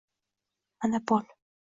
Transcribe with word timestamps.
monopol 0.81 1.27